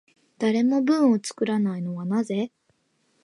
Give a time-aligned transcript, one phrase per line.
[0.39, 2.51] 誰も文を作らないのはなぜ？